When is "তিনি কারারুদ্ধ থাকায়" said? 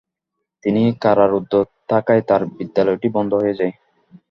0.63-2.23